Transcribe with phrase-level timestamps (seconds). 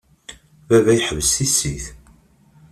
[0.67, 1.85] Baba yeḥbes tissit.